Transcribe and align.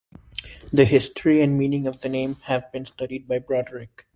The 0.73 0.85
history 0.85 1.43
and 1.43 1.59
meaning 1.59 1.85
of 1.85 2.01
the 2.01 2.09
name 2.09 2.37
have 2.45 2.71
been 2.71 2.87
studied 2.87 3.27
by 3.27 3.37
Broderick. 3.37 4.07